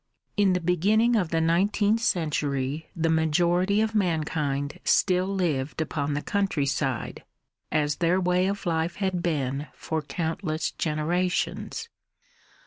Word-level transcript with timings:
In 0.35 0.53
the 0.53 0.59
beginning 0.59 1.15
of 1.15 1.29
the 1.29 1.39
nineteenth 1.39 1.99
century 1.99 2.89
the 2.95 3.07
majority 3.11 3.81
of 3.81 3.93
mankind 3.93 4.79
still 4.83 5.27
lived 5.27 5.79
upon 5.79 6.15
the 6.15 6.23
countryside, 6.23 7.23
as 7.71 7.97
their 7.97 8.19
way 8.19 8.47
of 8.47 8.65
life 8.65 8.95
had 8.95 9.21
been 9.21 9.67
for 9.75 10.01
countless 10.01 10.71
generations. 10.71 11.87